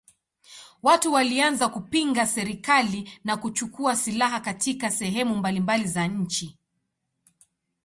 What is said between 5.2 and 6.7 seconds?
mbalimbali za nchi.